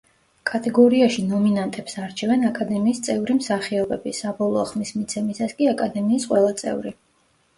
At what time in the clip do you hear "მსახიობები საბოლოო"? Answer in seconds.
3.41-4.65